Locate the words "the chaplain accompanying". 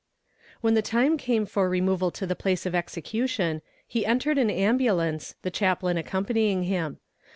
5.43-6.63